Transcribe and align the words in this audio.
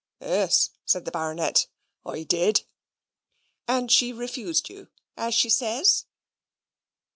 "Ees," 0.19 0.71
said 0.83 1.05
the 1.05 1.11
Baronet, 1.11 1.67
"I 2.03 2.23
did." 2.23 2.63
"And 3.67 3.91
she 3.91 4.11
refused 4.11 4.67
you 4.67 4.87
as 5.15 5.35
she 5.35 5.47
says?" 5.51 6.07